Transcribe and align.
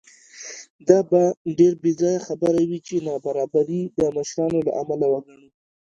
دا 0.87 0.99
به 1.09 1.21
ډېره 1.57 1.77
بېځایه 1.83 2.25
خبره 2.27 2.61
وي 2.69 2.79
چې 2.87 3.03
نابرابري 3.07 3.81
د 3.97 3.99
مشرانو 4.17 4.59
له 4.67 4.71
امله 4.81 5.05
وګڼو. 5.13 5.49